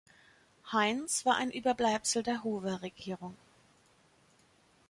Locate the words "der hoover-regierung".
2.23-3.37